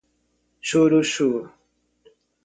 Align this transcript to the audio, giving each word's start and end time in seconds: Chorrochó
Chorrochó 0.67 1.29